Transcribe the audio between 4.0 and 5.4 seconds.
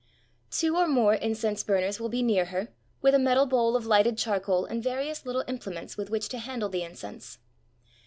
charcoal and various